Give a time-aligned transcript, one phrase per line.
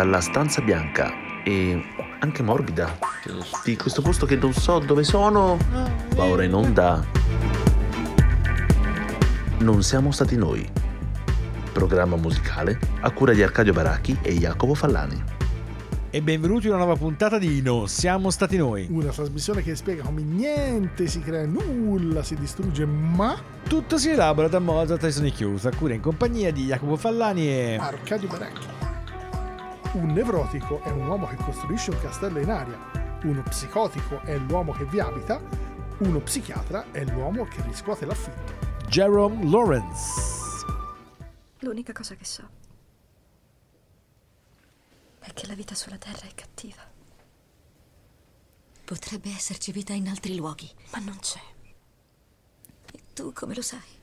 [0.00, 1.12] dalla stanza bianca
[1.44, 1.78] e
[2.20, 2.98] anche morbida
[3.62, 5.58] di questo posto che non so dove sono,
[6.14, 7.04] va ora in onda.
[9.58, 10.66] Non siamo stati noi.
[11.72, 15.22] Programma musicale a cura di Arcadio Baracchi e Jacopo Fallani.
[16.08, 18.86] E benvenuti a una nuova puntata di Non siamo stati noi.
[18.90, 23.38] Una trasmissione che spiega come niente si crea, nulla si distrugge, ma
[23.68, 27.46] Tutto si elabora da Mozart e Sony Chiusa, a cura in compagnia di Jacopo Fallani
[27.46, 27.76] e...
[27.78, 28.69] Arcadio Baracchi.
[29.92, 32.78] Un nevrotico è un uomo che costruisce un castello in aria.
[33.24, 35.40] Uno psicotico è l'uomo che vi abita.
[35.98, 38.68] Uno psichiatra è l'uomo che riscuote l'affitto.
[38.86, 40.64] Jerome Lawrence.
[41.60, 42.48] L'unica cosa che so
[45.18, 46.88] è che la vita sulla Terra è cattiva,
[48.84, 50.68] Potrebbe esserci vita in altri luoghi.
[50.92, 51.38] ma non c'è.
[52.92, 53.98] E tu come lo sai?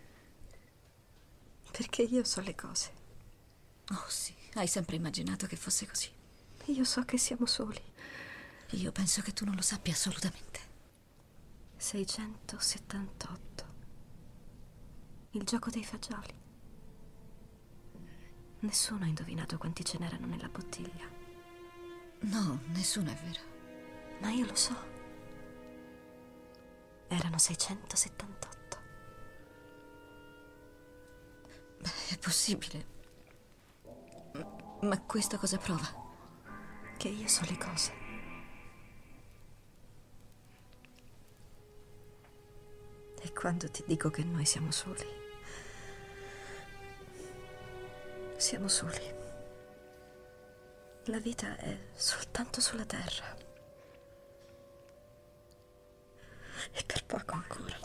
[1.72, 2.92] Perché io so le cose.
[3.92, 6.10] Oh sì, hai sempre immaginato che fosse così.
[6.66, 7.82] Io so che siamo soli.
[8.72, 10.60] Io penso che tu non lo sappia assolutamente.
[11.78, 13.66] 678.
[15.32, 16.34] Il gioco dei fagioli.
[18.60, 21.16] Nessuno ha indovinato quanti ce n'erano nella bottiglia,
[22.22, 23.40] No, nessuno è vero.
[24.20, 24.76] ma io lo so.
[27.08, 28.78] Erano 678.
[31.80, 32.96] Beh, è possibile.
[34.88, 35.86] Ma questo cosa prova?
[36.96, 37.92] Che io so le cose.
[43.22, 45.06] E quando ti dico che noi siamo soli,
[48.38, 49.14] siamo soli.
[51.08, 53.36] La vita è soltanto sulla terra.
[56.72, 57.78] E per poco ancora.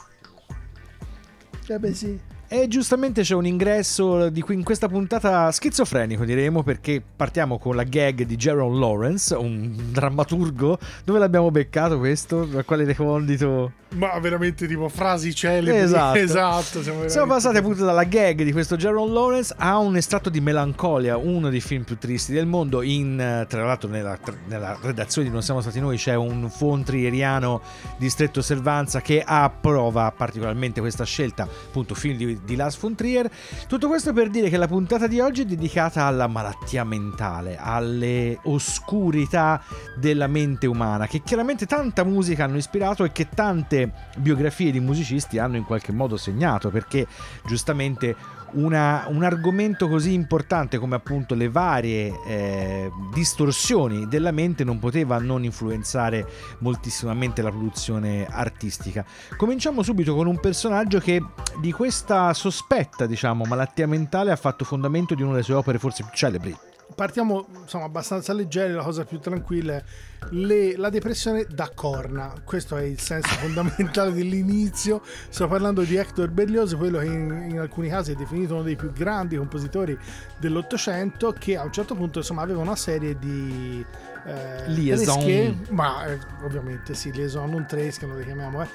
[1.67, 2.21] Eh beh sì.
[2.55, 7.75] E giustamente c'è un ingresso di qui in questa puntata schizofrenico, diremo, perché partiamo con
[7.75, 10.79] la gag di Jerome Lawrence, un drammaturgo.
[11.03, 12.45] Dove l'abbiamo beccato questo?
[12.45, 13.73] Da quale recondito?
[13.95, 15.79] Ma veramente tipo frasi celebri.
[15.79, 16.17] Esatto.
[16.21, 20.41] esatto siamo, Siamo passati appunto dalla gag di questo Jerome Lawrence a un estratto di
[20.41, 22.83] Melancolia, uno dei film più tristi del mondo.
[22.83, 27.63] In, tra l'altro, nella, nella redazione di Non siamo stati noi c'è un fontrieriano
[27.97, 33.31] di stretto osservanza che approva particolarmente questa scelta, appunto, film di, di Lars von Trier.
[33.67, 38.39] Tutto questo per dire che la puntata di oggi è dedicata alla malattia mentale, alle
[38.45, 39.63] oscurità
[39.97, 45.39] della mente umana, che chiaramente tanta musica hanno ispirato e che tante biografie di musicisti
[45.39, 47.07] hanno in qualche modo segnato, perché
[47.47, 54.79] giustamente una- un argomento così importante come appunto le varie eh, distorsioni della mente non
[54.79, 56.27] poteva non influenzare
[56.59, 59.05] moltissimamente la produzione artistica.
[59.37, 61.23] Cominciamo subito con un personaggio che
[61.61, 66.03] di questa sospetta, diciamo, malattia mentale ha fatto fondamento di una delle sue opere forse
[66.05, 66.57] più celebri.
[66.95, 69.85] Partiamo insomma abbastanza leggeri, la cosa più tranquilla è
[70.31, 72.33] le- la depressione da corna.
[72.45, 75.03] Questo è il senso fondamentale dell'inizio.
[75.29, 78.77] Sto parlando di Hector Berlioz, quello che in, in alcuni casi è definito uno dei
[78.77, 79.99] più grandi compositori
[80.39, 83.85] dell'Ottocento, che a un certo punto insomma aveva una serie di
[84.25, 85.19] eh, Liaison.
[85.19, 88.69] tresche, ma eh, ovviamente sì, liaison, non tresche, non le chiamiamo, eh.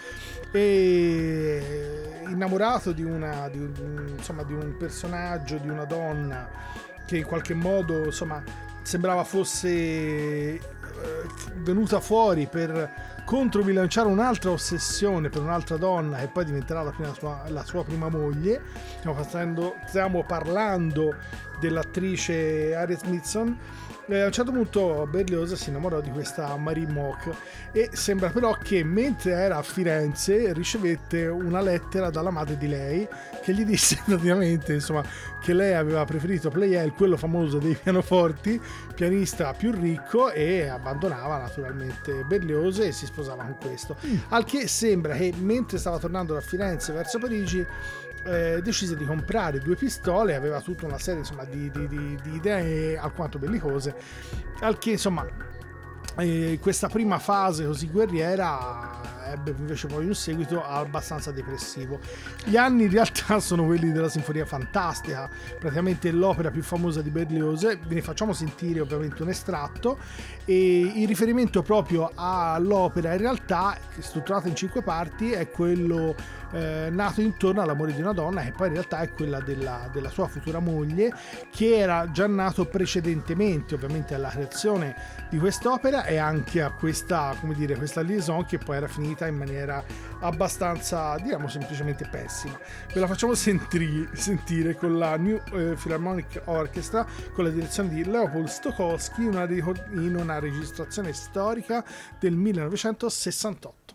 [0.51, 6.49] e innamorato di, una, di, un, insomma, di un personaggio, di una donna
[7.07, 8.43] che in qualche modo insomma
[8.83, 10.61] sembrava fosse eh,
[11.55, 17.43] venuta fuori per controbilanciare un'altra ossessione per un'altra donna che poi diventerà la, prima sua,
[17.49, 18.61] la sua prima moglie.
[18.99, 21.13] Stiamo, facendo- stiamo parlando
[21.59, 23.57] dell'attrice Harriet Smithson.
[24.09, 27.29] Eh, a un certo punto Berlioz si innamorò di questa Marie Mock
[27.73, 33.05] e sembra però che mentre era a Firenze ricevette una lettera dalla madre di lei
[33.43, 35.03] che gli disse praticamente insomma,
[35.41, 38.61] che lei aveva preferito Pleyel, quello famoso dei pianoforti,
[38.95, 43.97] pianista più ricco e abbandonava naturalmente Berlioz e si sposava con questo.
[44.29, 47.65] Al che sembra che mentre stava tornando da Firenze verso Parigi
[48.25, 52.35] eh, decise di comprare due pistole, aveva tutta una serie insomma, di, di- di- di
[52.35, 53.95] idee alquanto bellicose,
[54.59, 55.25] al che insomma
[56.17, 61.99] eh, questa prima fase così guerriera ebbe invece poi un seguito abbastanza depressivo.
[62.43, 65.29] Gli anni in realtà sono quelli della Sinfonia Fantastica,
[65.59, 67.61] praticamente l'opera più famosa di Berlioz.
[67.61, 69.97] Ve ne facciamo sentire ovviamente un estratto
[70.45, 76.15] e il riferimento proprio all'opera in realtà strutturata in cinque parti è quello
[76.51, 80.09] eh, nato intorno all'amore di una donna che poi in realtà è quella della, della
[80.09, 81.13] sua futura moglie
[81.51, 84.95] che era già nato precedentemente ovviamente alla creazione
[85.29, 89.27] di quest'opera e anche a questa come dire questa liaison che poi era finita finita
[89.27, 89.83] in maniera
[90.19, 92.57] abbastanza, diciamo, semplicemente pessima.
[92.93, 98.05] Ve la facciamo sentri- sentire con la New eh, Philharmonic Orchestra, con la direzione di
[98.05, 101.83] Leopold Stokowski, una, in una registrazione storica
[102.19, 103.86] del 1968.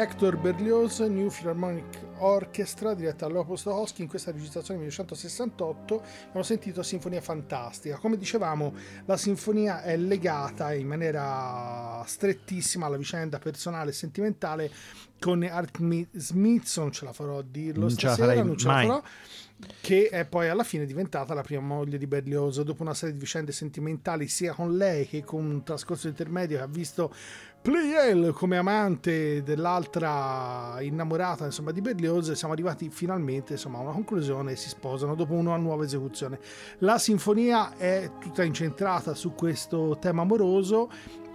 [0.00, 1.84] Hector Berlioz New Philharmonic
[2.20, 8.72] Orchestra diretta da Leopold Stokowski in questa registrazione 1968 abbiamo sentito Sinfonia Fantastica come dicevamo
[9.04, 14.70] la sinfonia è legata in maniera strettissima alla vicenda personale e sentimentale
[15.18, 15.78] con Art
[16.12, 18.86] Smith non ce la farò a dirlo non stasera ce non ce mai.
[18.86, 19.08] la farò
[19.80, 23.20] che è poi alla fine diventata la prima moglie di Berlioz dopo una serie di
[23.20, 27.14] vicende sentimentali sia con lei che con un trascorso intermedio che ha visto
[27.62, 34.52] Pleyel come amante dell'altra innamorata insomma, di Berlioz siamo arrivati finalmente insomma, a una conclusione
[34.52, 36.38] e si sposano dopo una nuova esecuzione.
[36.78, 40.88] La sinfonia è tutta incentrata su questo tema amoroso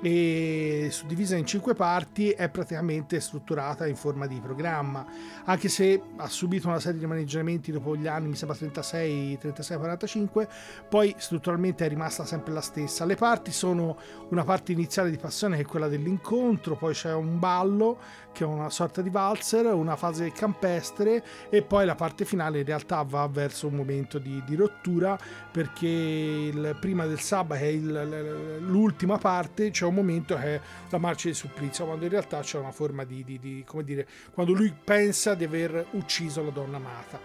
[0.06, 5.04] e suddivisa in cinque parti è praticamente strutturata in forma di programma
[5.46, 9.78] anche se ha subito una serie di maneggiamenti dopo gli anni mi sembra 36, 36,
[9.78, 10.48] 45,
[10.90, 13.06] poi strutturalmente è rimasta sempre la stessa.
[13.06, 13.98] Le parti sono
[14.30, 18.00] una parte iniziale di passione che è quella dell'incontro, poi c'è un ballo
[18.36, 22.66] che è una sorta di valzer, una fase campestre e poi la parte finale in
[22.66, 25.18] realtà va verso un momento di, di rottura
[25.50, 30.62] perché il, prima del sabba che è il, l'ultima parte c'è un momento che è
[30.90, 34.06] la marcia di supplizio quando in realtà c'è una forma di, di, di come dire
[34.34, 37.18] quando lui pensa di aver ucciso la donna amata.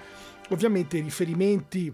[0.50, 1.92] Ovviamente i riferimenti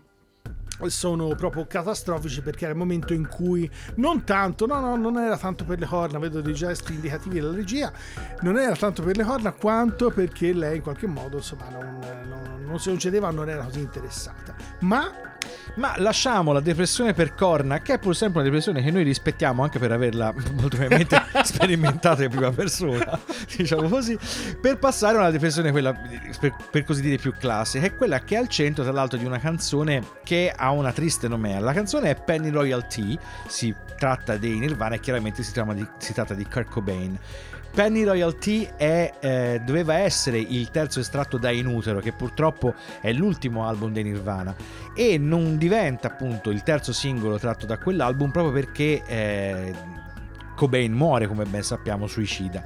[0.87, 5.37] sono proprio catastrofici perché era il momento in cui non tanto, no, no, non era
[5.37, 7.93] tanto per le corna, vedo dei gesti indicativi della regia,
[8.41, 12.65] non era tanto per le corna quanto perché lei in qualche modo insomma non, non,
[12.65, 14.55] non si concedeva, non era così interessata.
[14.81, 15.36] Ma
[15.75, 19.63] ma lasciamo la depressione per corna, che è pur sempre una depressione che noi rispettiamo
[19.63, 23.19] anche per averla molto probabilmente sperimentata in prima persona,
[23.57, 24.19] diciamo così,
[24.61, 28.37] per passare a una depressione quella per, per, così dire più classica, è quella che
[28.37, 31.61] è al centro tra l'altro di una canzone che ha una triste nomea.
[31.61, 36.35] La canzone è Penny Royalty, si tratta dei Nirvana e chiaramente si, di, si tratta
[36.35, 37.19] di Kurt Cobain.
[37.77, 43.13] Penny Royalty è, eh, doveva essere il terzo estratto da In Utero, che purtroppo è
[43.13, 44.57] l'ultimo album dei Nirvana,
[44.95, 49.75] e non diventa appunto il terzo singolo tratto da quell'album proprio perché eh,
[50.57, 52.65] Cobain muore, come ben sappiamo, suicida.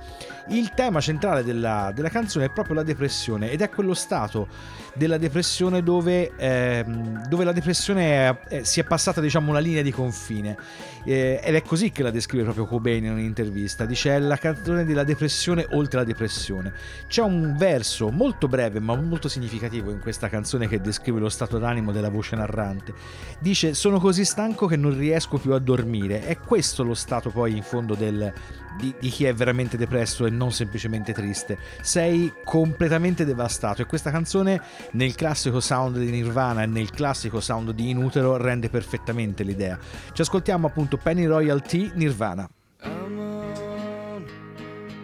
[0.48, 4.48] Il tema centrale della, della, canzone è proprio la depressione ed è quello stato
[4.94, 6.84] della depressione dove, eh,
[7.28, 10.56] dove la depressione è, si è passata diciamo una linea di confine.
[11.04, 13.84] Eh, ed è così che la descrive proprio Cobain in un'intervista.
[13.84, 16.72] Dice è la canzone della depressione oltre la depressione.
[17.08, 21.58] C'è un verso molto breve ma molto significativo in questa canzone che descrive lo stato
[21.58, 22.94] d'animo della voce narrante.
[23.40, 27.56] Dice sono così stanco che non riesco più a dormire è questo lo stato poi
[27.56, 28.32] in fondo del,
[28.78, 31.58] di, di, chi è veramente depresso e non semplicemente triste.
[31.80, 34.60] Sei completamente devastato e questa canzone
[34.92, 39.78] nel classico sound di Nirvana e nel classico sound di Inutero rende perfettamente l'idea.
[40.12, 42.48] Ci ascoltiamo appunto Penny Royalty Nirvana.
[42.82, 44.24] I'm on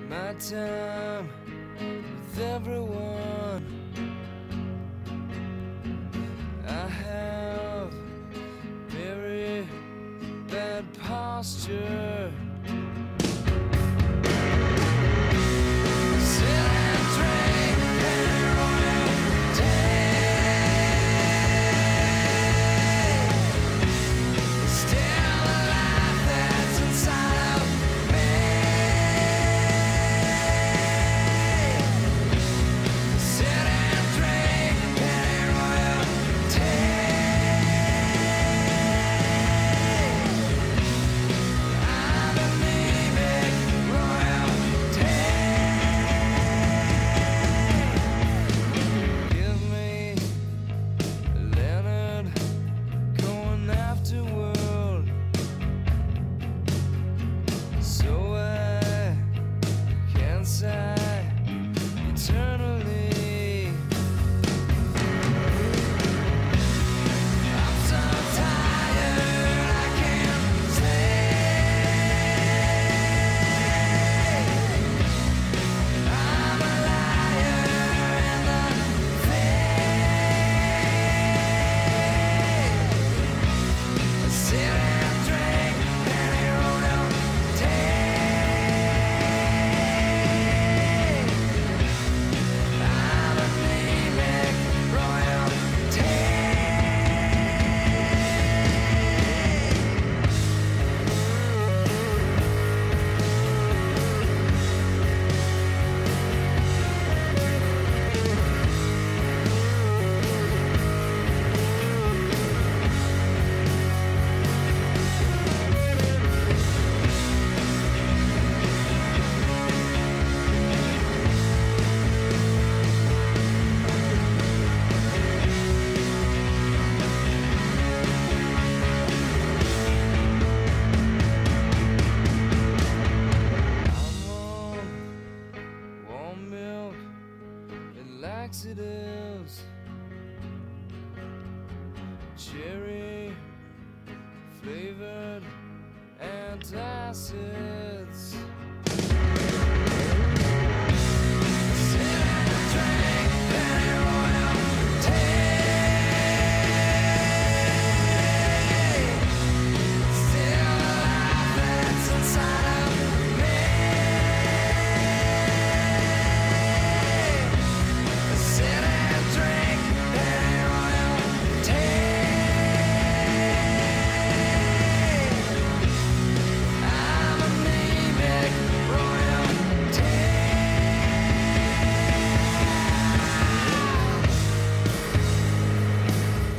[0.08, 1.28] my time
[1.78, 3.64] with everyone.
[6.66, 7.92] I have
[8.88, 9.66] very
[10.48, 12.45] bad posture.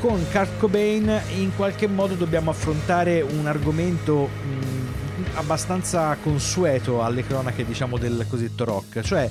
[0.08, 7.66] Con Kurt Cobain in qualche modo dobbiamo affrontare un argomento mh, abbastanza consueto alle cronache
[7.66, 9.30] diciamo del cosiddetto rock, cioè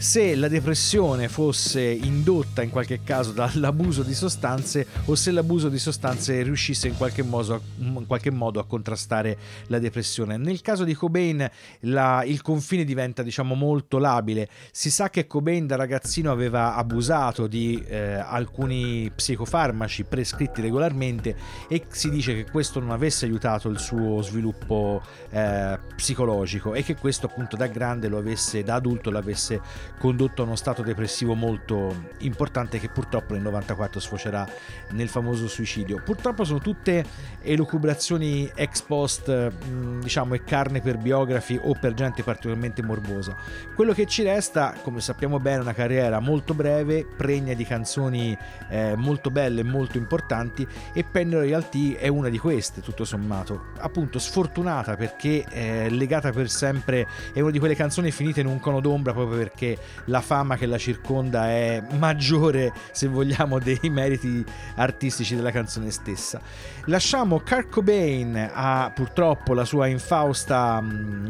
[0.00, 5.78] se la depressione fosse indotta in qualche caso dall'abuso di sostanze o se l'abuso di
[5.78, 10.38] sostanze riuscisse in qualche modo, in qualche modo a contrastare la depressione.
[10.38, 11.46] Nel caso di Cobain
[11.80, 14.48] la, il confine diventa diciamo molto labile.
[14.72, 21.36] Si sa che Cobain da ragazzino aveva abusato di eh, alcuni psicofarmaci prescritti regolarmente
[21.68, 26.96] e si dice che questo non avesse aiutato il suo sviluppo eh, psicologico e che
[26.96, 32.06] questo appunto da grande lo avesse, da adulto l'avesse condotto a uno stato depressivo molto
[32.20, 34.48] importante che purtroppo nel 94 sfocerà
[34.92, 36.00] nel famoso suicidio.
[36.02, 37.04] Purtroppo sono tutte
[37.42, 43.36] elucubrazioni ex post, mm, diciamo, e carne per biografi o per gente particolarmente morbosa.
[43.74, 48.34] Quello che ci resta, come sappiamo bene, è una carriera molto breve, pregna di canzoni
[48.70, 53.66] eh, molto belle e molto importanti e Penny Royalty è una di queste, tutto sommato.
[53.76, 58.58] Appunto, sfortunata perché è legata per sempre, è una di quelle canzoni finite in un
[58.60, 64.44] cono d'ombra proprio perché la fama che la circonda è maggiore, se vogliamo, dei meriti
[64.76, 66.40] artistici della canzone stessa.
[66.86, 70.82] Lasciamo Kurt Cobain a purtroppo la sua infausta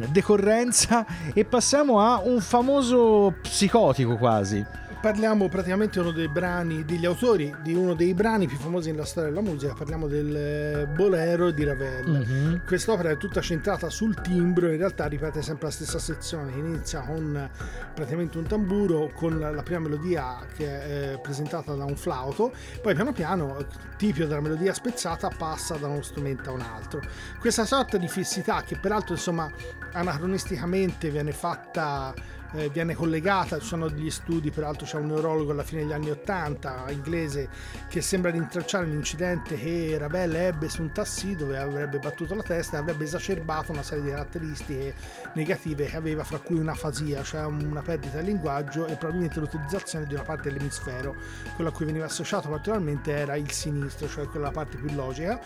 [0.09, 4.64] decorrenza e passiamo a un famoso psicotico quasi
[5.00, 9.30] parliamo praticamente uno dei brani, degli autori di uno dei brani più famosi nella storia
[9.30, 12.09] della musica, parliamo del eh, Bolero di Ravel.
[12.09, 12.66] Mm-hmm.
[12.66, 17.50] Quest'opera è tutta centrata sul timbro, in realtà ripete sempre la stessa sezione, inizia con
[17.95, 22.52] praticamente un tamburo, con la prima melodia che è eh, presentata da un flauto,
[22.83, 23.57] poi piano piano,
[23.97, 27.00] tipico della melodia spezzata, passa da uno strumento a un altro.
[27.38, 29.50] Questa sorta di fissità che peraltro insomma
[29.92, 32.14] anacronisticamente viene fatta
[32.52, 36.10] eh, viene collegata, ci sono degli studi, peraltro c'è un neurologo alla fine degli anni
[36.10, 37.49] 80 inglese
[37.89, 42.76] che sembra rintracciare l'incidente che Ravel ebbe su un tassì dove avrebbe battuto la testa
[42.76, 44.95] e avrebbe esacerbato una serie di caratteristiche
[45.34, 50.15] negative che aveva, fra cui un'afasia, cioè una perdita del linguaggio e probabilmente l'utilizzazione di
[50.15, 51.15] una parte dell'emisfero.
[51.54, 55.41] Quello a cui veniva associato particolarmente era il sinistro, cioè quella parte più logica,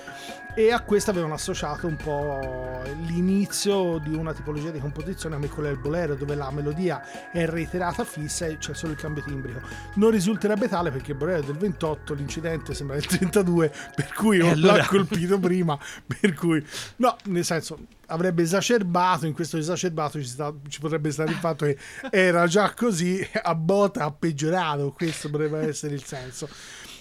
[0.55, 5.69] e a questo avevano associato un po' l'inizio di una tipologia di composizione come quella
[5.69, 9.61] del bolero, dove la melodia melodia è reiterata fissa e c'è solo il cambio timbrico.
[9.95, 14.39] Non risulterebbe tale perché il Borello è del 28, l'incidente sembra del 32, per cui
[14.39, 14.77] non allora...
[14.77, 15.79] l'ha colpito prima,
[16.21, 16.65] per cui
[16.97, 21.65] no, nel senso avrebbe esacerbato, in questo esacerbato ci, sta, ci potrebbe stare il fatto
[21.65, 21.79] che
[22.11, 26.49] era già così, a botta ha peggiorato, questo potrebbe essere il senso.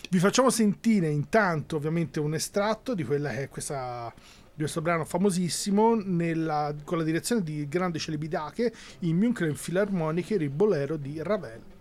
[0.10, 4.14] Vi facciamo sentire intanto ovviamente un estratto di quella che è questa
[4.54, 10.50] di questo brano famosissimo nella, con la direzione di grande celebidake in München Philharmoniche il
[10.50, 11.73] bolero di Ravel.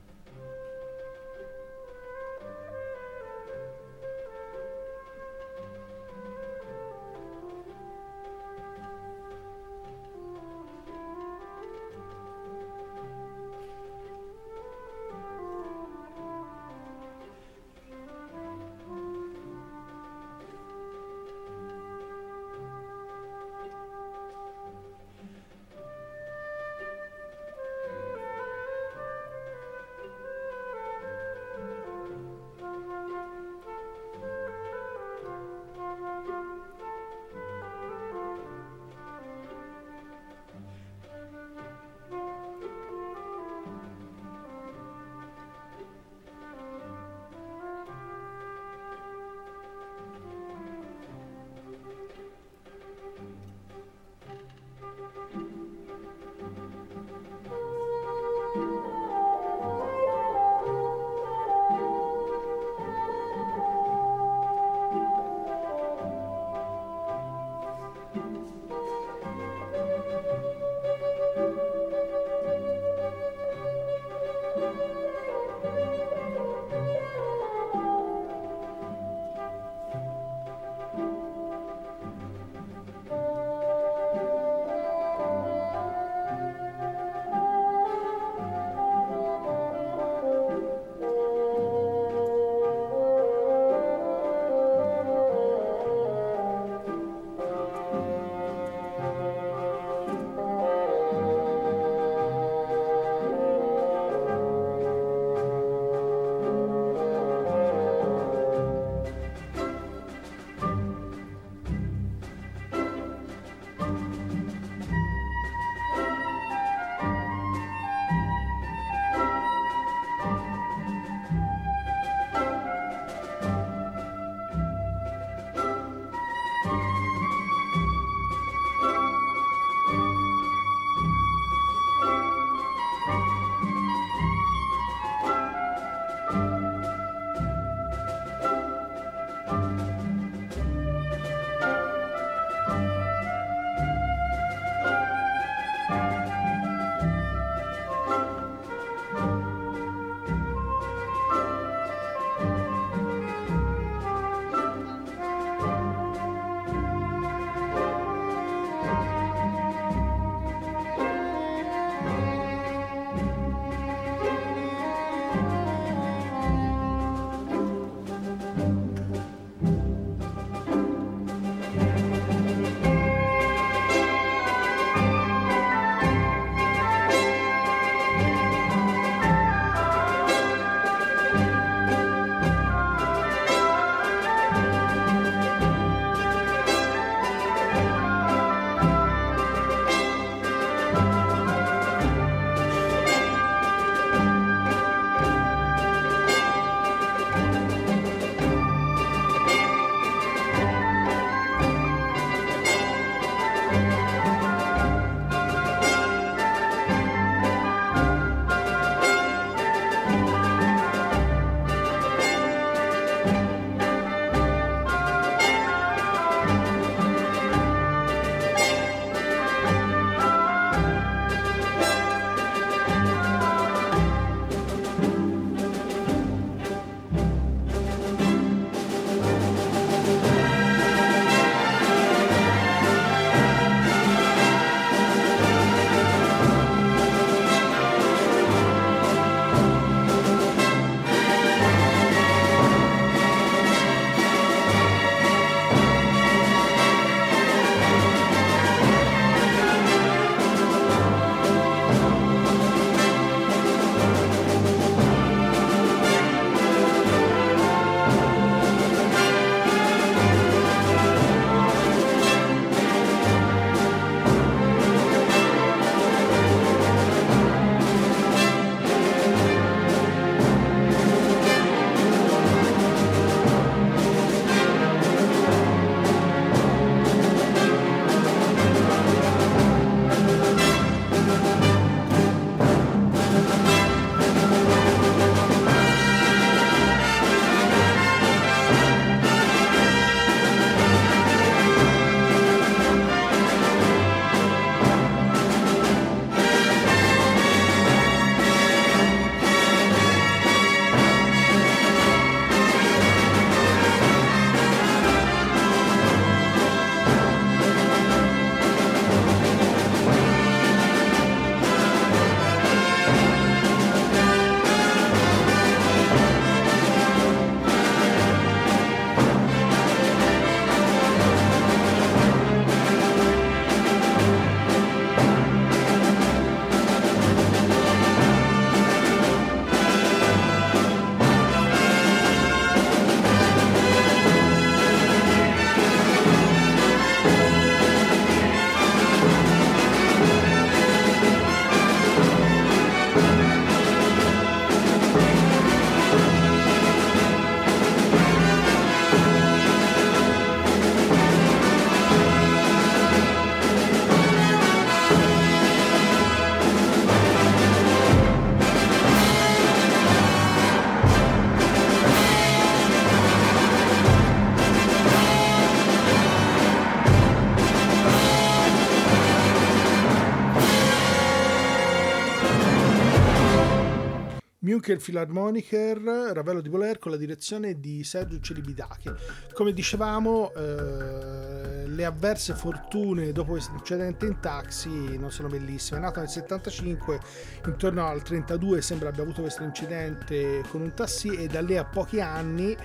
[374.82, 375.96] Munkel Philharmoniker,
[376.32, 379.14] Ravello di Voler con la direzione di Sergio Celibidache.
[379.52, 386.00] Come dicevamo, eh, le avverse fortune dopo questo incidente in taxi non sono bellissime.
[386.00, 387.20] È nato nel 75,
[387.64, 391.84] intorno al 32 sembra abbia avuto questo incidente con un taxi e da lì a
[391.84, 392.76] pochi anni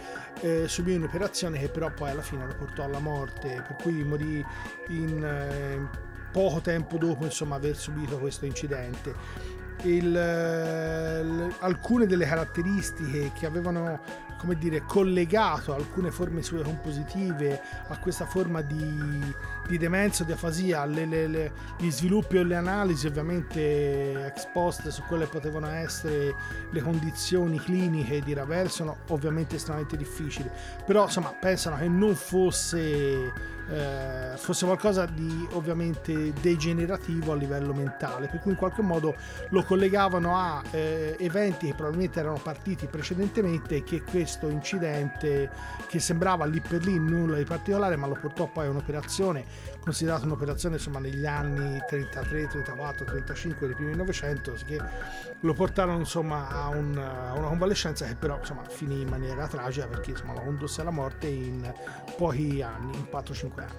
[0.41, 4.45] eh, subì un'operazione che però poi alla fine lo portò alla morte, per cui morì
[4.89, 5.23] in...
[5.23, 9.65] Eh, poco tempo dopo insomma, aver subito questo incidente.
[9.83, 13.99] Il, l, alcune delle caratteristiche che avevano
[14.37, 19.33] come dire, collegato alcune forme sue compositive a questa forma di,
[19.67, 24.87] di demenza di afasia, le, le, le, gli sviluppi o le analisi ovviamente ex post
[24.89, 26.35] su quelle potevano essere
[26.69, 30.49] le condizioni cliniche di Ravel sono ovviamente estremamente difficili,
[30.85, 38.27] però insomma pensano che non fosse eh, fosse qualcosa di ovviamente degenerativo a livello mentale,
[38.27, 39.15] per cui in qualche modo
[39.49, 45.49] lo collegavano a eh, eventi che probabilmente erano partiti precedentemente e che questo incidente
[45.87, 49.43] che sembrava lì per lì nulla di particolare ma lo portò poi a un'operazione
[49.87, 54.77] considerata un'operazione insomma negli anni 33, 34, 35 dei primi Novecento che
[55.39, 59.87] lo portarono insomma a, un, a, una convalescenza che però insomma finì in maniera tragica
[59.87, 61.73] perché insomma lo condusse alla morte in
[62.17, 63.75] pochi anni, in 4-5 anni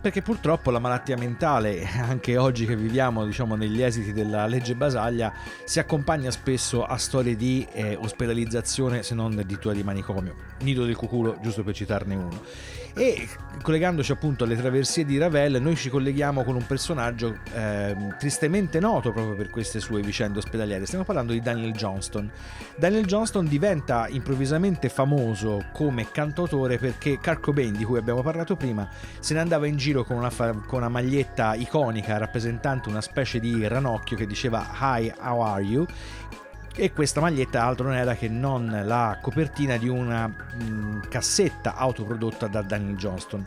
[0.00, 5.32] perché purtroppo la malattia mentale, anche oggi che viviamo diciamo, negli esiti della legge Basaglia,
[5.64, 10.34] si accompagna spesso a storie di eh, ospedalizzazione se non addirittura di manicomio.
[10.62, 12.42] Nido del cuculo, giusto per citarne uno.
[12.96, 13.28] E
[13.60, 19.10] collegandoci appunto alle traversie di Ravel, noi ci colleghiamo con un personaggio eh, tristemente noto
[19.10, 20.86] proprio per queste sue vicende ospedaliere.
[20.86, 22.30] Stiamo parlando di Daniel Johnston.
[22.76, 28.88] Daniel Johnston diventa improvvisamente famoso come cantautore perché Kurt Cobain, di cui abbiamo parlato prima,
[29.18, 33.66] se ne andava in giro con una, con una maglietta iconica rappresentante una specie di
[33.66, 35.84] ranocchio che diceva Hi, how are you?
[36.76, 41.76] E questa maglietta altro non era che non la copertina di una mh, mm, cassetta
[41.76, 43.46] autoprodotta da Daniel Johnston.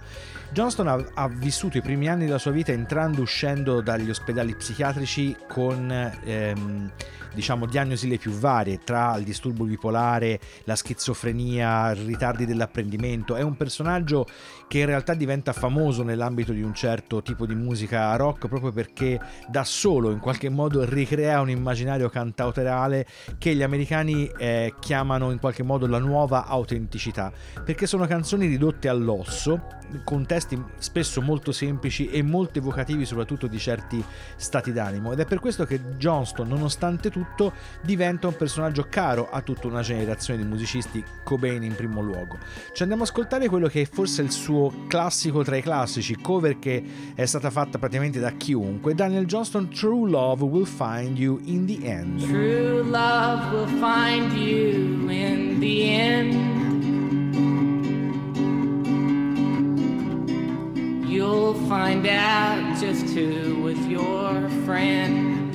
[0.49, 4.55] Johnston ha, ha, vissuto i primi anni della sua vita entrando e uscendo dagli ospedali
[4.55, 5.91] psichiatrici con
[6.23, 6.91] ehm,
[7.33, 13.35] diciamo diagnosi le più varie tra il disturbo bipolare, la schizofrenia, ritardi dell'apprendimento.
[13.35, 14.25] È un personaggio
[14.67, 19.19] che in realtà diventa famoso nell'ambito di un certo tipo di musica rock proprio perché
[19.47, 23.05] da solo in qualche modo ricrea un immaginario cantautorale
[23.37, 27.31] che gli americani eh, chiamano in qualche modo la nuova autenticità,
[27.63, 29.67] perché sono canzoni ridotte all'osso,
[30.03, 34.03] con testi spesso molto semplici e molto evocativi soprattutto di certi
[34.35, 39.41] stati d'animo ed è per questo che Johnston nonostante tutto diventa un personaggio caro a
[39.41, 42.37] tutta una generazione di musicisti, Cobain in primo luogo.
[42.73, 46.59] Ci andiamo ad ascoltare quello che è forse il suo classico tra i classici, cover
[46.59, 46.83] che
[47.15, 51.79] è stata fatta praticamente da chiunque, Daniel Johnston True Love Will Find You in the
[51.83, 52.21] End.
[52.21, 56.76] True love will find you in the end.
[61.17, 65.51] You'll find out just who was your friend.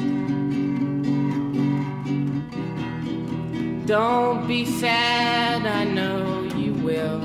[3.87, 7.20] Don't be sad, I know you will.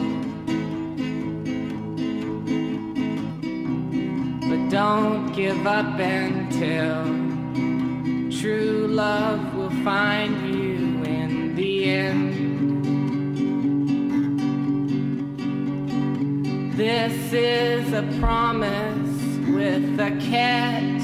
[4.48, 7.06] But don't give up until
[8.40, 12.77] true love will find you in the end.
[16.78, 21.02] This is a promise with a catch.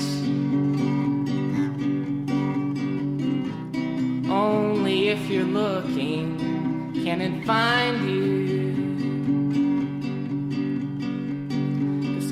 [4.30, 8.44] Only if you're looking can it find you.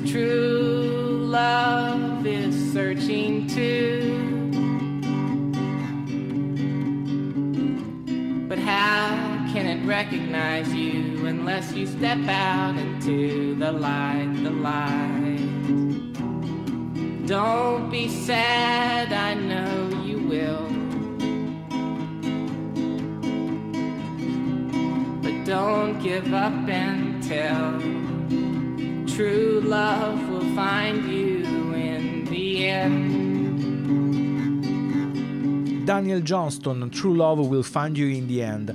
[0.06, 4.52] True love is searching too.
[8.48, 11.01] But how can it recognize you
[11.42, 15.40] unless you step out into the light, the light?
[17.26, 20.68] Don't be sad, I know you will.
[25.20, 27.80] But don't give up until
[29.12, 33.32] true love will find you in the end.
[35.86, 38.70] Daniel Johnston, True Love Will Find You in the End.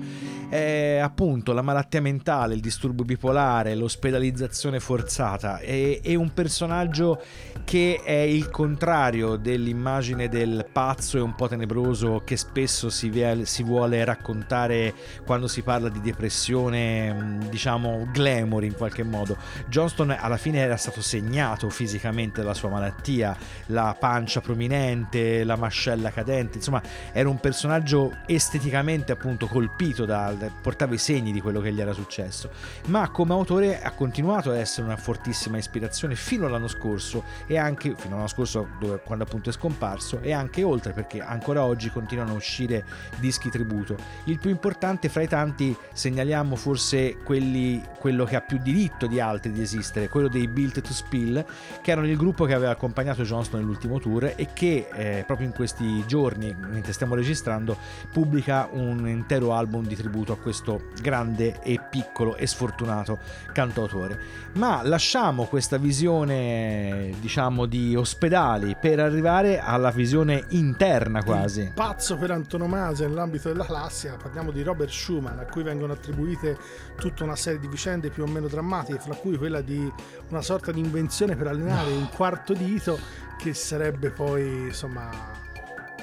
[0.49, 5.59] È appunto la malattia mentale, il disturbo bipolare, l'ospedalizzazione forzata.
[5.59, 7.21] È, è un personaggio
[7.65, 13.11] che è il contrario dell'immagine del pazzo e un po' tenebroso che spesso si,
[13.43, 14.93] si vuole raccontare
[15.25, 19.35] quando si parla di depressione, diciamo glamour in qualche modo.
[19.67, 23.35] Johnston alla fine era stato segnato fisicamente dalla sua malattia,
[23.67, 26.81] la pancia prominente, la mascella cadente, insomma
[27.11, 31.93] era un personaggio esteticamente appunto colpito da, portava i segni di quello che gli era
[31.93, 32.49] successo,
[32.87, 37.95] ma come autore ha continuato ad essere una fortissima ispirazione fino all'anno scorso e anche
[37.95, 42.31] fino all'anno scorso dove, quando appunto è scomparso e anche oltre perché ancora oggi continuano
[42.31, 42.85] a uscire
[43.17, 43.95] dischi tributo.
[44.25, 49.19] Il più importante fra i tanti segnaliamo forse quelli, quello che ha più diritto di
[49.19, 51.45] altri di esistere, quello dei Built to Spill,
[51.81, 55.53] che erano il gruppo che aveva accompagnato Johnston nell'ultimo tour e che eh, proprio in
[55.53, 57.77] questi giorni, mentre stiamo registrando,
[58.11, 63.19] pubblica un intero album di tributo a questo grande e piccolo e sfortunato
[63.53, 64.19] cantautore.
[64.53, 71.61] Ma lasciamo questa visione, diciamo, di ospedali per arrivare alla visione interna quasi.
[71.61, 76.57] Il pazzo per antonomasia nell'ambito della classica, parliamo di Robert Schumann, a cui vengono attribuite
[76.97, 79.91] tutta una serie di vicende più o meno drammatiche, fra cui quella di
[80.29, 82.99] una sorta di invenzione per allenare un quarto dito
[83.37, 85.45] che sarebbe poi insomma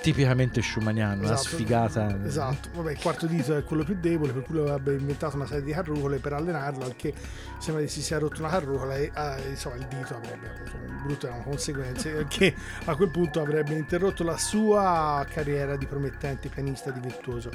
[0.05, 2.19] tipicamente schumanniano, esatto, una sfigata.
[2.27, 5.65] Esatto, vabbè, il quarto dito è quello più debole, per cui avrebbe inventato una serie
[5.65, 7.15] di carrucole per allenarlo, anche
[7.59, 11.33] sembra che si sia rotto una carrucola e eh, insomma il dito avrebbe avuto brutte
[11.43, 17.51] conseguenze, perché a quel punto avrebbe interrotto la sua carriera di promettente pianista di virtuoso.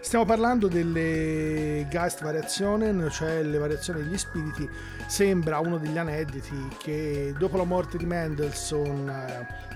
[0.00, 4.68] Stiamo parlando delle Geist Variationen, cioè le variazioni degli spiriti.
[5.06, 9.72] Sembra uno degli aneddoti che dopo la morte di Mendelssohn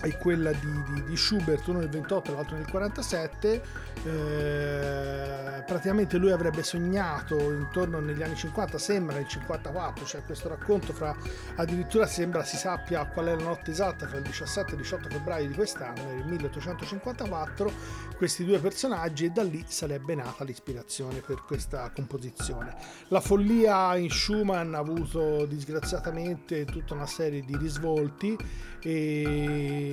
[0.00, 3.62] è quella di, di, di, Schubert, uno nel 28 e l'altro nel 47.
[4.04, 10.92] Eh, praticamente lui avrebbe sognato intorno negli anni 50, sembra nel 54, cioè questo racconto
[10.92, 11.14] fra
[11.56, 15.08] addirittura sembra si sappia qual è la notte esatta fra il 17 e il 18
[15.08, 17.72] febbraio di quest'anno, nel 1854,
[18.16, 22.76] questi due personaggi e da lì sarebbe nata l'ispirazione per questa composizione.
[23.08, 28.36] La follia in Schumann ha avuto disgraziatamente tutta una serie di risvolti
[28.80, 29.87] e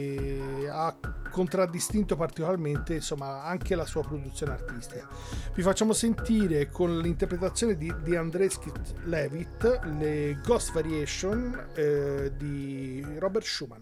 [0.70, 0.96] ha
[1.30, 5.08] contraddistinto particolarmente insomma anche la sua produzione artistica.
[5.54, 8.72] Vi facciamo sentire con l'interpretazione di, di Andreski
[9.04, 13.82] Levitt le Ghost Variation eh, di Robert Schumann.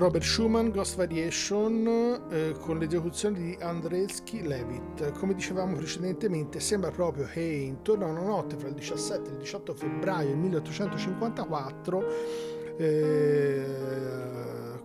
[0.00, 5.12] Robert Schumann, Ghost Variation, eh, con l'esecuzione di Andreevsky Levitt.
[5.18, 9.38] Come dicevamo precedentemente, sembra proprio che intorno a una notte fra il 17 e il
[9.40, 12.04] 18 febbraio del 1854
[12.78, 13.64] eh,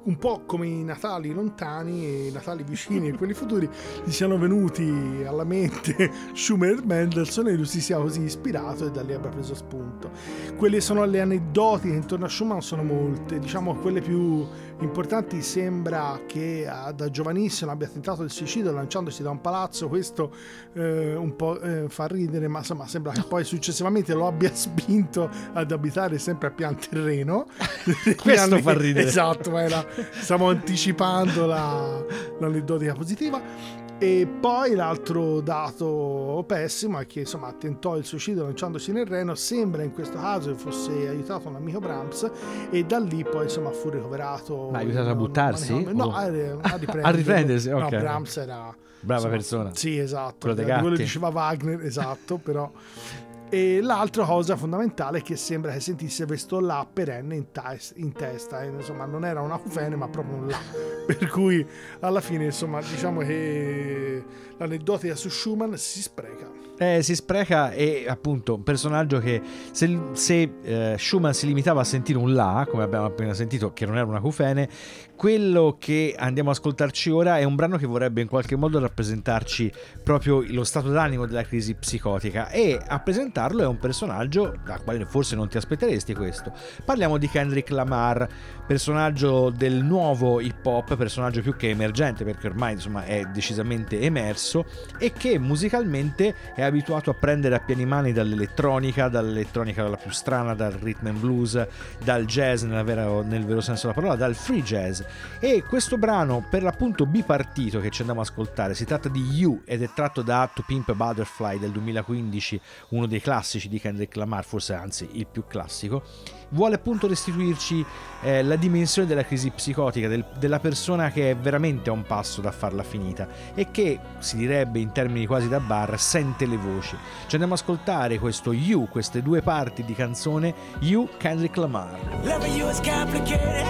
[0.04, 3.68] un po' come i Natali lontani e i Natali vicini e quelli futuri
[4.04, 8.92] gli siano venuti alla mente Schumann e Mendelssohn e lui si sia così ispirato e
[8.92, 10.12] da lì abbia preso spunto.
[10.58, 14.46] Quelle sono le aneddoti intorno a Schumann sono molte, diciamo quelle più
[14.80, 20.34] importanti sembra che da giovanissimo abbia tentato il suicidio lanciandosi da un palazzo, questo
[20.74, 25.30] eh, un po' eh, fa ridere, ma insomma sembra che poi successivamente lo abbia spinto
[25.54, 27.48] ad abitare sempre a pian terreno.
[28.22, 29.08] questo fa ridere.
[29.08, 32.04] Esatto, era stiamo anticipando la,
[32.40, 33.85] l'aneddotica positiva.
[33.98, 39.84] E poi l'altro dato pessimo è che insomma tentò il suicidio lanciandosi nel Reno, sembra
[39.84, 42.30] in questo caso che fosse aiutato un amico Brahms
[42.72, 44.70] e da lì poi insomma fu ricoverato.
[44.70, 45.94] Ma aiutato a buttarsi?
[45.94, 47.70] No, a, a, a riprendersi.
[47.70, 48.76] No, Brahms era...
[49.00, 49.76] Brava insomma, persona.
[49.76, 50.52] Sì, esatto.
[50.54, 52.70] Quello, quello diceva Wagner, esatto, però
[53.50, 58.12] e l'altra cosa fondamentale è che sembra che sentisse questo là perenne in, tes- in
[58.12, 60.60] testa, e, insomma non era una cufene ma proprio un là,
[61.06, 61.66] per cui
[62.00, 64.24] alla fine insomma diciamo che
[64.58, 66.64] l'aneddotica su Schumann si spreca.
[66.78, 69.42] Eh, si spreca e appunto un personaggio che
[69.72, 73.86] se, se eh, Schumann si limitava a sentire un La, come abbiamo appena sentito, che
[73.86, 74.68] non era una cufene,
[75.16, 79.72] quello che andiamo ad ascoltarci ora è un brano che vorrebbe in qualche modo rappresentarci
[80.04, 85.06] proprio lo stato d'animo della crisi psicotica e a presentarlo è un personaggio da quale
[85.06, 86.54] forse non ti aspetteresti questo.
[86.84, 88.28] Parliamo di Kendrick Lamar,
[88.68, 94.66] personaggio del nuovo hip hop, personaggio più che emergente perché ormai insomma è decisamente emerso
[94.98, 100.54] e che musicalmente è abituato a prendere a pieni mani dall'elettronica, dall'elettronica dalla più strana,
[100.54, 101.68] dal rhythm and blues,
[102.04, 105.02] dal jazz vera, nel vero senso della parola, dal free jazz.
[105.40, 109.62] E questo brano, per l'appunto bipartito che ci andiamo ad ascoltare, si tratta di You
[109.66, 114.44] ed è tratto da To Pimp Butterfly del 2015, uno dei classici di Kendrick Lamar,
[114.44, 116.04] forse anzi il più classico
[116.50, 117.86] vuole appunto restituirci
[118.22, 122.42] eh, la dimensione della crisi psicotica, del, della persona che è veramente a un passo
[122.42, 126.96] da farla finita e che, si direbbe in termini quasi da bar, sente le voci.
[127.28, 131.98] Ci andiamo ad ascoltare questo You, queste due parti di canzone You Kendrick Lamar.
[132.24, 133.66] Loving you is complicated.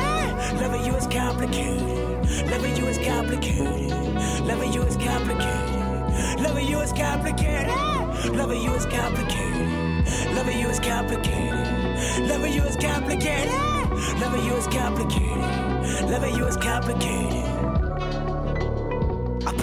[0.59, 1.24] Loving you is complicated.
[1.25, 3.89] Loving you is complicated.
[4.45, 6.39] Loving you is complicated.
[6.39, 8.35] Loving you is complicated.
[8.35, 10.35] Loving you is complicated.
[10.35, 12.29] Loving you is complicated.
[12.29, 13.51] Loving you is complicated.
[14.21, 16.11] Loving you is complicated.
[16.11, 17.44] Loving you is complicated.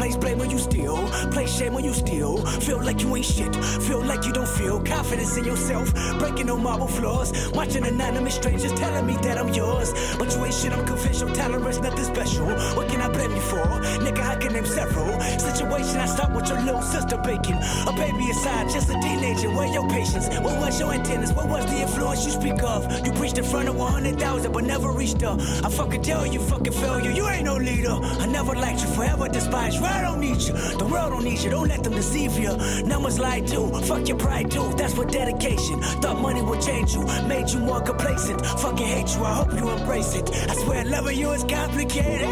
[0.03, 0.97] Place blame when you steal,
[1.31, 2.45] place shame when you steal.
[2.67, 3.55] Feel like you ain't shit,
[3.87, 5.95] feel like you don't feel confidence in yourself.
[6.19, 9.93] Breaking no marble floors, watching anonymous strangers telling me that I'm yours.
[10.19, 12.47] But you ain't shit, I'm confessional, tolerance, nothing special.
[12.75, 13.65] What can I blame you for?
[14.03, 15.21] Nigga, I can name several.
[15.39, 17.61] Situation I start with your little sister baking.
[17.87, 19.51] A baby aside, just a teenager.
[19.51, 20.27] Where your patience?
[20.41, 21.33] What was your antennas?
[21.33, 23.07] What was the influence you speak of?
[23.07, 25.39] You preached in front of 100,000 but never reached up.
[25.39, 27.13] I fucking tell you, fucking failure.
[27.13, 27.95] You ain't no leader.
[27.95, 29.92] I never liked you, forever despise you.
[29.93, 30.55] I don't need you.
[30.83, 31.51] The world don't need you.
[31.51, 32.57] Don't let them deceive you.
[32.85, 33.67] Numbers lie too.
[33.83, 34.73] Fuck your pride too.
[34.77, 35.81] That's what dedication.
[36.03, 37.03] Thought money would change you.
[37.29, 38.45] Made you more complacent.
[38.63, 39.25] Fucking hate you.
[39.25, 40.31] I hope you embrace it.
[40.51, 42.29] I swear loving you is complicated.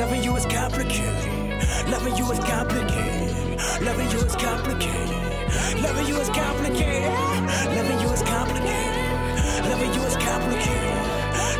[0.00, 1.36] Loving you is complicated.
[1.92, 3.82] Loving you is complicated.
[3.82, 5.82] Loving you is complicated.
[5.82, 7.12] Loving you is complicated.
[7.76, 9.02] Loving you is complicated.
[9.68, 10.96] Loving you is complicated.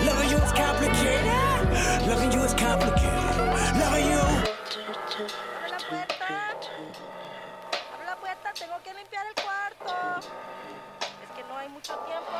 [0.07, 2.09] Loving you is complicated.
[2.09, 3.79] Loving you is complicated.
[3.81, 4.26] Loving you.
[11.69, 12.33] Mucho tiempo.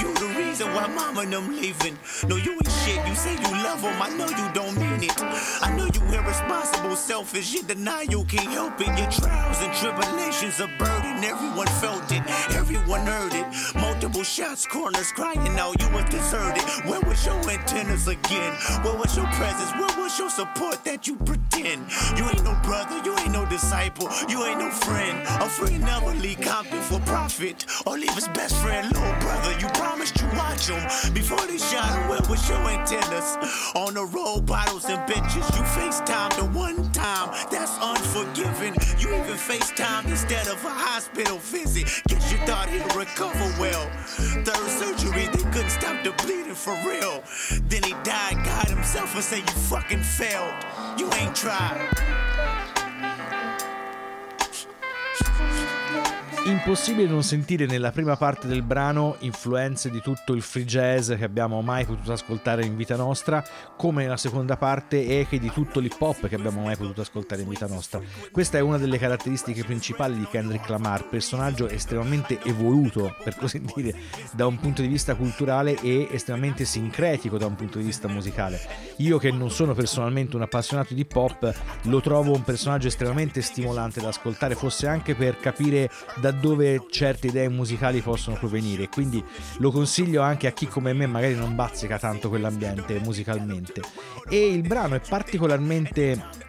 [0.00, 1.98] You the reason why mama and them leaving.
[2.28, 3.06] No, you ain't shit.
[3.06, 4.00] You say you love them.
[4.00, 5.22] I know you don't mean it.
[5.62, 7.52] I know you irresponsible, selfish.
[7.54, 8.86] You deny you can't help it.
[8.98, 11.22] Your trials tribulations are burden.
[11.24, 12.22] Everyone felt it.
[12.54, 13.46] Everyone heard it.
[13.74, 15.80] Multiple shots, corners crying out.
[15.80, 16.62] You was deserted.
[16.88, 18.52] Where was your antennas again?
[18.82, 19.72] Where was your presence?
[19.72, 21.16] Where was your support that you?
[21.56, 23.00] You ain't no brother.
[23.04, 24.08] You ain't no disciple.
[24.28, 25.18] You ain't no friend.
[25.40, 29.52] A friend never leave Compton for profit or leave his best friend, little brother.
[29.58, 30.82] You promised you watch him
[31.14, 32.08] before they shot him.
[32.08, 33.38] Where was your antennas?
[33.74, 35.48] On the road, bottles and benches.
[35.56, 37.30] You FaceTime the one time.
[37.50, 38.74] That's unforgiving.
[38.98, 41.86] You even FaceTime instead of a hospital visit.
[42.08, 43.88] Guess you thought he'd recover well.
[44.44, 47.22] Third surgery, they couldn't stop the bleeding for real.
[47.68, 50.54] Then he died, God himself, and say you fucking failed.
[50.98, 51.86] You ain't try.
[56.46, 61.24] Impossibile non sentire nella prima parte del brano influenze di tutto il free jazz che
[61.24, 63.44] abbiamo mai potuto ascoltare in vita nostra,
[63.76, 67.48] come nella seconda parte echi di tutto l'hip hop che abbiamo mai potuto ascoltare in
[67.48, 68.00] vita nostra.
[68.30, 73.96] Questa è una delle caratteristiche principali di Kendrick Lamar, personaggio estremamente evoluto, per così dire,
[74.30, 78.60] da un punto di vista culturale e estremamente sincretico da un punto di vista musicale.
[78.98, 83.42] Io che non sono personalmente un appassionato di hip hop, lo trovo un personaggio estremamente
[83.42, 85.90] stimolante da ascoltare, forse anche per capire
[86.20, 88.88] da dove certe idee musicali possono provenire.
[88.88, 89.22] Quindi
[89.58, 93.80] lo consiglio anche a chi come me magari non bazzica tanto quell'ambiente musicalmente.
[94.28, 96.44] E il brano è particolarmente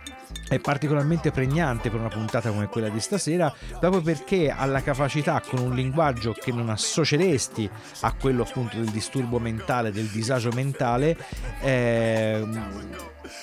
[0.47, 5.41] è particolarmente pregnante per una puntata come quella di stasera, proprio perché ha la capacità
[5.45, 7.69] con un linguaggio che non associeresti
[8.01, 11.17] a quello appunto del disturbo mentale, del disagio mentale,
[11.61, 12.45] eh,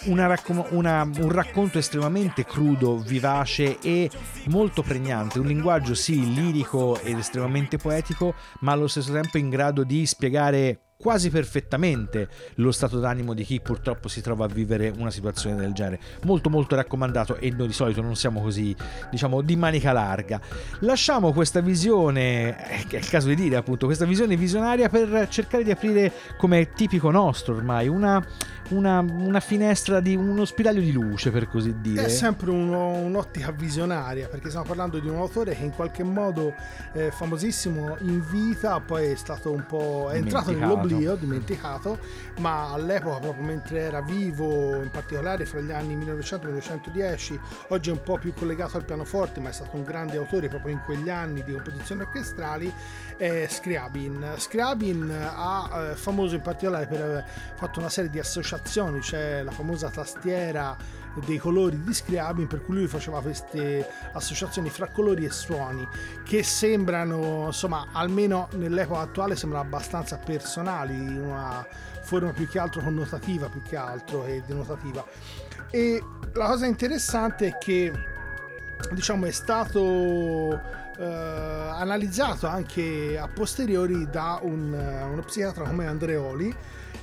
[0.04, 4.10] una raccom- una, un racconto estremamente crudo, vivace e
[4.46, 9.84] molto pregnante, un linguaggio sì lirico ed estremamente poetico, ma allo stesso tempo in grado
[9.84, 15.10] di spiegare quasi perfettamente lo stato d'animo di chi purtroppo si trova a vivere una
[15.10, 16.00] situazione del genere.
[16.22, 18.74] Molto molto raccomandato e noi di solito non siamo così,
[19.10, 20.40] diciamo, di manica larga.
[20.78, 25.62] Lasciamo questa visione, eh, è il caso di dire appunto, questa visione visionaria per cercare
[25.62, 28.26] di aprire come è tipico nostro ormai una
[28.70, 32.04] una, una, finestra di uno spiraglio di luce, per così dire.
[32.04, 36.54] È sempre uno, un'ottica visionaria, perché stiamo parlando di un autore che in qualche modo
[36.92, 41.98] è famosissimo in vita, poi è stato un po' è entrato nell'oblio, dimenticato,
[42.38, 47.88] ma all'epoca, proprio mentre era vivo, in particolare fra gli anni 1900 e 1910, oggi
[47.90, 50.80] è un po' più collegato al pianoforte, ma è stato un grande autore proprio in
[50.84, 52.72] quegli anni di composizioni orchestrali,
[53.16, 54.34] è Scriabin.
[54.36, 57.24] Scriabin ha eh, famoso in particolare per aver
[57.54, 60.76] fatto una serie di associazioni c'è la famosa tastiera
[61.24, 65.86] dei colori di Scriabin per cui lui faceva queste associazioni fra colori e suoni
[66.24, 71.66] che sembrano insomma almeno nell'epoca attuale sembrano abbastanza personali una
[72.02, 75.04] forma più che altro connotativa più che altro che denotativa.
[75.70, 76.02] E
[76.32, 77.92] la cosa interessante è che
[78.92, 80.52] diciamo è stato
[80.96, 86.54] eh, analizzato anche a posteriori da un, uno psichiatra come Andreoli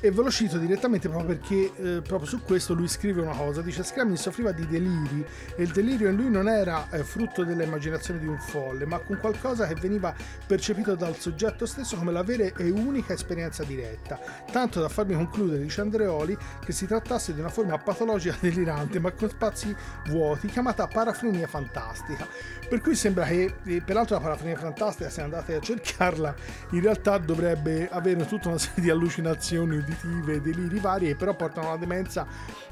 [0.03, 3.61] e ve lo cito direttamente proprio perché eh, proprio su questo lui scrive una cosa,
[3.61, 5.23] dice Scramin soffriva di deliri
[5.55, 9.19] e il delirio in lui non era eh, frutto dell'immaginazione di un folle, ma con
[9.19, 10.13] qualcosa che veniva
[10.47, 14.19] percepito dal soggetto stesso come la vera e unica esperienza diretta,
[14.51, 16.35] tanto da farmi concludere, dice Andreoli,
[16.65, 19.75] che si trattasse di una forma patologica delirante ma con spazi
[20.07, 22.27] vuoti chiamata parafrenia fantastica.
[22.67, 23.53] Per cui sembra che,
[23.85, 26.33] peraltro la parafrenia fantastica, se andate a cercarla,
[26.71, 31.67] in realtà dovrebbe avere tutta una serie di allucinazioni uditive, deliri vari, che però portano
[31.67, 32.25] alla demenza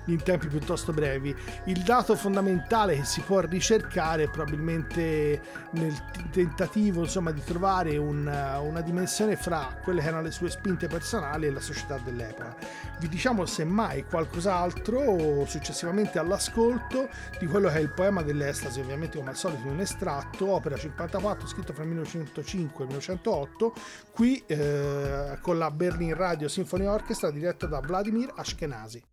[0.05, 1.36] in tempi piuttosto brevi.
[1.65, 5.41] Il dato fondamentale che si può ricercare probabilmente
[5.72, 5.93] nel
[6.32, 11.47] tentativo insomma, di trovare un, una dimensione fra quelle che erano le sue spinte personali
[11.47, 12.55] e la società dell'epoca.
[12.99, 17.09] Vi diciamo semmai qualcos'altro successivamente all'ascolto
[17.39, 21.47] di quello che è il poema dell'estasi, ovviamente come al solito un estratto, opera 54
[21.47, 23.74] scritto fra 1905 e 1908,
[24.11, 29.03] qui eh, con la Berlin Radio Symphony Orchestra diretta da Vladimir Ashkenazi.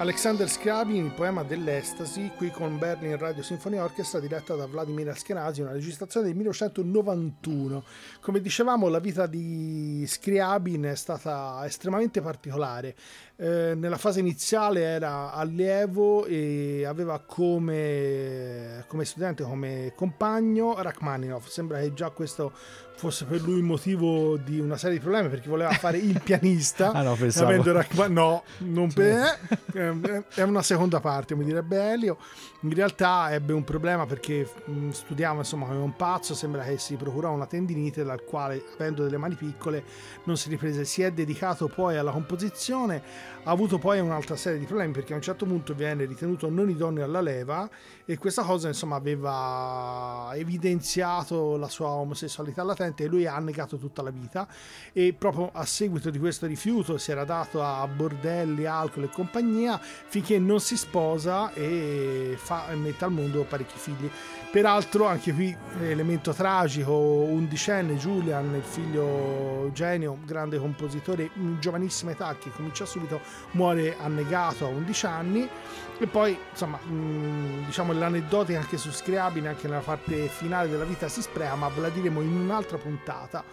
[0.00, 5.60] Alexander Scriabin, il poema dell'estasi, qui con Berlin Radio Sinfonia Orchestra diretta da Vladimir Askenasi,
[5.60, 7.84] una registrazione del 1991.
[8.22, 12.94] Come dicevamo, la vita di Scriabin è stata estremamente particolare.
[13.36, 21.46] Eh, nella fase iniziale era allievo e aveva come, come studente, come compagno Rachmaninov.
[21.46, 22.52] Sembra che già questo
[23.00, 26.92] fosse per lui il motivo di una serie di problemi perché voleva fare il pianista.
[26.92, 27.72] ah no, pensavo.
[27.72, 29.38] Rachman- no, non per...
[29.72, 29.89] eh,
[30.34, 32.18] è una seconda parte, mi direbbe Elio.
[32.60, 36.96] In realtà ebbe un problema perché mh, studiava insomma come un pazzo, sembra che si
[36.96, 39.84] procurò una tendinite dal quale, avendo delle mani piccole,
[40.24, 40.84] non si riprese.
[40.84, 43.02] Si è dedicato poi alla composizione,
[43.44, 46.68] ha avuto poi un'altra serie di problemi perché a un certo punto viene ritenuto non
[46.68, 47.68] idoneo alla leva
[48.04, 54.02] e questa cosa insomma aveva evidenziato la sua omosessualità latente e lui ha negato tutta
[54.02, 54.46] la vita
[54.92, 59.79] e proprio a seguito di questo rifiuto si era dato a bordelli, alcol e compagnia
[59.80, 64.10] finché non si sposa e fa, mette al mondo parecchi figli.
[64.50, 72.36] Peraltro anche qui elemento tragico, undicenne Julian, il figlio genio, grande compositore in giovanissima età
[72.36, 73.20] che comincia subito,
[73.52, 75.48] muore annegato a 11 anni
[75.98, 76.78] e poi insomma
[77.66, 81.80] diciamo l'aneddotica anche su Scriabine anche nella parte finale della vita si spreca ma ve
[81.82, 83.44] la diremo in un'altra puntata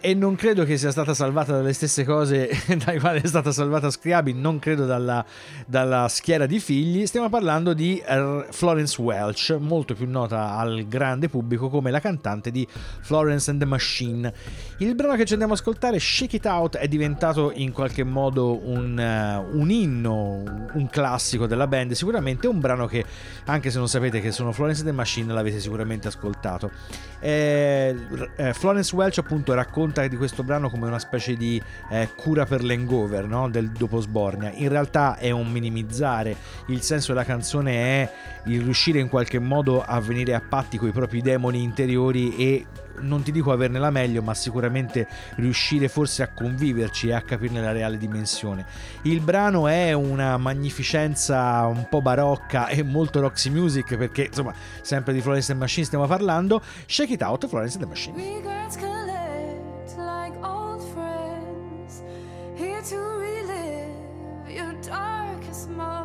[0.00, 2.48] e non credo che sia stata salvata dalle stesse cose
[2.84, 5.24] dai quali è stata salvata Scriabi, non credo dalla,
[5.66, 7.06] dalla schiera di figli.
[7.06, 8.02] Stiamo parlando di
[8.50, 12.66] Florence Welch, molto più nota al grande pubblico come la cantante di
[13.00, 14.32] Florence and the Machine.
[14.78, 18.60] Il brano che ci andiamo ad ascoltare, Shake It Out, è diventato in qualche modo
[18.68, 20.42] un, uh, un inno,
[20.72, 21.92] un classico della band.
[21.92, 23.04] Sicuramente un brano che,
[23.46, 26.70] anche se non sapete che sono Florence and the Machine, l'avete sicuramente ascoltato.
[27.18, 27.96] Eh,
[28.36, 31.60] eh, Florence Welch appunto racconta di questo brano come una specie di
[31.90, 33.48] eh, cura per l'hangover no?
[33.48, 34.50] del dopo Sbornia.
[34.52, 36.36] In realtà è un minimizzare,
[36.68, 38.12] il senso della canzone è
[38.46, 42.66] il riuscire in qualche modo a venire a patti con i propri demoni interiori e
[43.00, 45.06] non ti dico averne la meglio, ma sicuramente
[45.36, 48.64] riuscire forse a conviverci e a capirne la reale dimensione.
[49.02, 55.12] Il brano è una magnificenza un po' barocca e molto Roxy Music, perché insomma, sempre
[55.12, 56.62] di Florence and Machine stiamo parlando.
[56.86, 59.05] Shake it out, Florence and the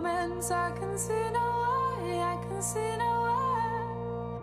[0.01, 0.41] Machine.
[0.51, 4.41] I can see no way, I can see no way.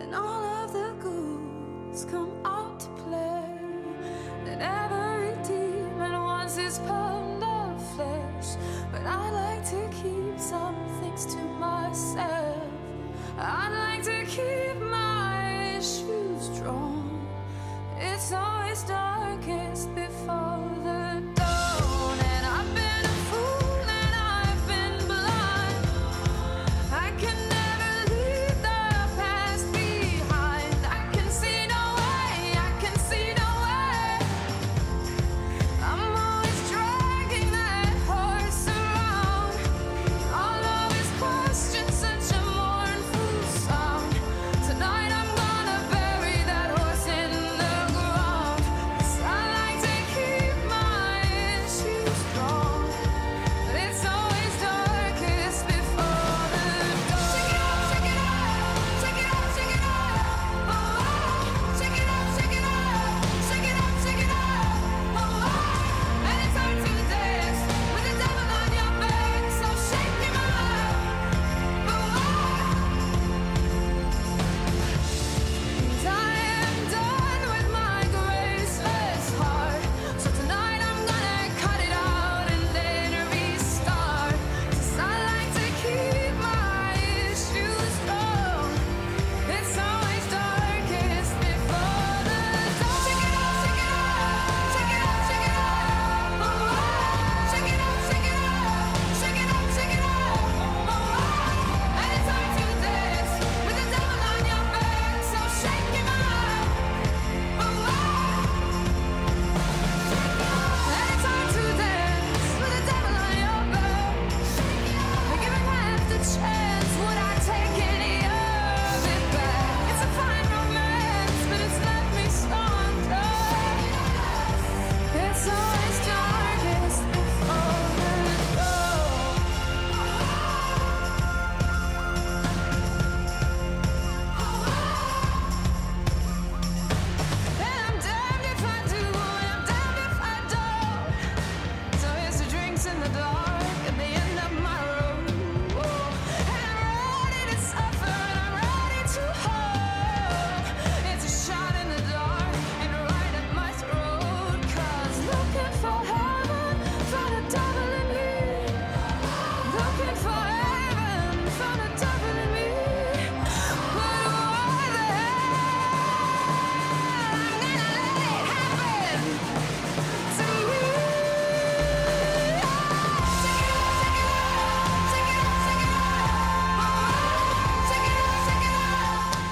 [0.00, 3.44] And all of the ghouls come out to play.
[4.46, 8.56] And every demon wants his pound of flesh.
[8.92, 12.07] But I like to keep some things to myself.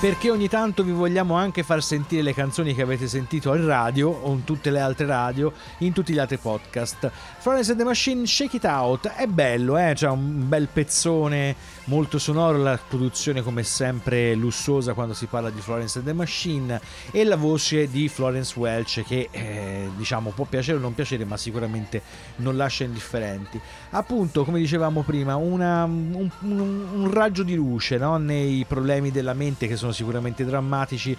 [0.06, 4.08] Perché ogni tanto vi vogliamo anche far sentire le canzoni che avete sentito in radio
[4.08, 7.10] o in tutte le altre radio, in tutti gli altri podcast.
[7.38, 9.94] Florence and the Machine Shake It Out è bello, eh?
[9.96, 15.60] c'è un bel pezzone molto sonoro, la produzione come sempre lussuosa quando si parla di
[15.60, 16.80] Florence and the Machine
[17.10, 21.36] e la voce di Florence Welch che eh, diciamo può piacere o non piacere ma
[21.36, 22.00] sicuramente
[22.36, 23.60] non lascia indifferenti.
[23.90, 26.58] Appunto, come dicevamo prima, una, un, un,
[26.92, 28.18] un, raggio di luce no?
[28.18, 31.16] nei problemi della mente che sono sicuramente drammatici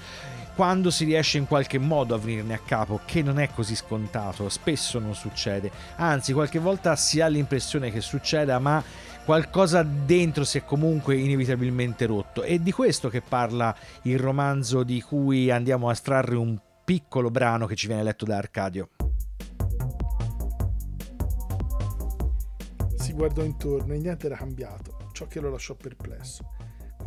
[0.57, 4.49] quando si riesce in qualche modo a venirne a capo, che non è così scontato,
[4.49, 8.83] spesso non succede, anzi qualche volta si ha l'impressione che succeda, ma
[9.23, 12.41] qualcosa dentro si è comunque inevitabilmente rotto.
[12.41, 17.67] È di questo che parla il romanzo di cui andiamo a estrarre un piccolo brano
[17.67, 18.89] che ci viene letto da Arcadio.
[22.95, 26.49] Si guardò intorno e niente era cambiato, ciò che lo lasciò perplesso.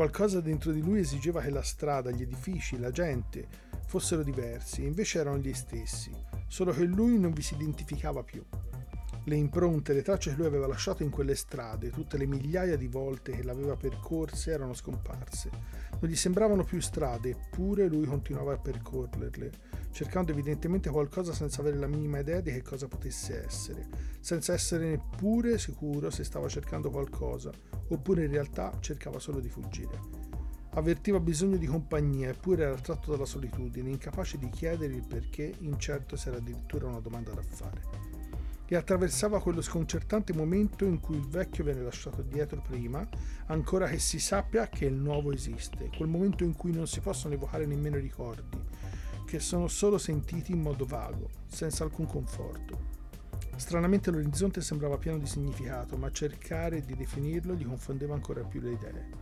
[0.01, 3.47] Qualcosa dentro di lui esigeva che la strada, gli edifici, la gente
[3.85, 6.11] fossero diversi, e invece erano gli stessi,
[6.47, 8.43] solo che lui non vi si identificava più.
[9.25, 12.89] Le impronte, le tracce che lui aveva lasciato in quelle strade, tutte le migliaia di
[12.89, 15.51] volte che l'aveva percorse, erano scomparse.
[16.01, 19.53] Non gli sembravano più strade, eppure lui continuava a percorrerle,
[19.91, 23.89] cercando evidentemente qualcosa senza avere la minima idea di che cosa potesse essere,
[24.21, 27.53] senza essere neppure sicuro se stava cercando qualcosa,
[27.89, 30.29] oppure in realtà cercava solo di fuggire.
[30.71, 36.17] Avvertiva bisogno di compagnia, eppure era attratto dalla solitudine, incapace di chiedere il perché, incerto
[36.17, 38.10] se era addirittura una domanda da fare
[38.73, 43.05] e attraversava quello sconcertante momento in cui il vecchio viene lasciato dietro prima,
[43.47, 47.35] ancora che si sappia che il nuovo esiste, quel momento in cui non si possono
[47.35, 48.57] evocare nemmeno i ricordi,
[49.27, 52.79] che sono solo sentiti in modo vago, senza alcun conforto.
[53.57, 58.71] Stranamente l'orizzonte sembrava pieno di significato, ma cercare di definirlo gli confondeva ancora più le
[58.71, 59.20] idee.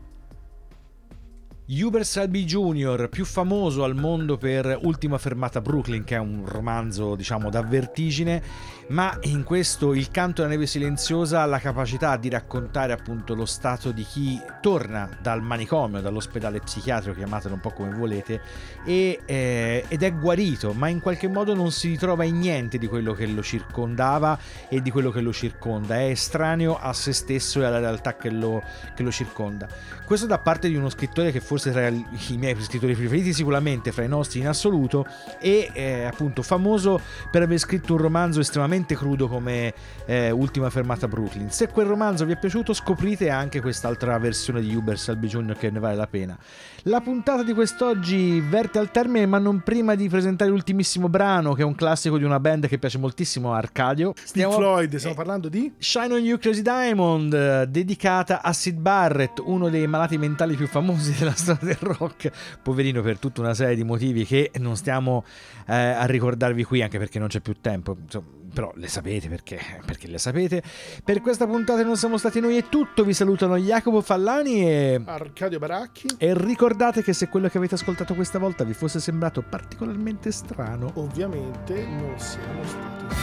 [1.70, 7.14] Hubert Selby Jr., più famoso al mondo per Ultima fermata Brooklyn, che è un romanzo,
[7.14, 8.42] diciamo, da vertigine,
[8.88, 13.44] ma in questo Il canto della neve silenziosa ha la capacità di raccontare appunto lo
[13.44, 18.40] stato di chi torna dal manicomio, dall'ospedale psichiatrico, chiamatelo un po' come volete,
[18.86, 22.86] e, eh, ed è guarito, ma in qualche modo non si ritrova in niente di
[22.86, 24.38] quello che lo circondava
[24.70, 28.30] e di quello che lo circonda, è estraneo a se stesso e alla realtà che
[28.30, 28.62] lo,
[28.94, 29.68] che lo circonda.
[30.06, 32.04] Questo da parte di uno scrittore che forse tra i
[32.36, 35.06] miei scrittori preferiti, sicuramente fra i nostri in assoluto,
[35.40, 37.00] e eh, appunto famoso
[37.30, 39.72] per aver scritto un romanzo estremamente crudo come
[40.06, 41.50] eh, Ultima fermata Brooklyn.
[41.50, 45.56] Se quel romanzo vi è piaciuto, scoprite anche quest'altra versione di Uber Salvi Jr.
[45.56, 46.38] che ne vale la pena.
[46.84, 51.62] La puntata di quest'oggi verte al termine, ma non prima di presentare l'ultimissimo brano, che
[51.62, 54.12] è un classico di una band che piace moltissimo, Arcadio.
[54.22, 59.42] Stiamo Floyd, stiamo eh, parlando di Shine on You Crazy Diamond, dedicata a Sid Barrett,
[59.44, 62.30] uno dei malati mentali più famosi della storia del rock.
[62.62, 65.24] Poverino per tutta una serie di motivi che non stiamo
[65.66, 67.96] eh, a ricordarvi qui, anche perché non c'è più tempo.
[68.01, 70.62] Insomma, però le sapete perché, perché le sapete.
[71.05, 73.05] Per questa puntata non siamo stati noi è tutto.
[73.05, 76.09] Vi salutano Jacopo Fallani e Arcadio Baracchi.
[76.18, 80.90] E ricordate che se quello che avete ascoltato questa volta vi fosse sembrato particolarmente strano,
[80.94, 83.16] ovviamente non siamo stati.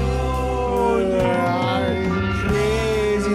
[0.00, 1.80] Oh, no,
[2.46, 3.34] crazy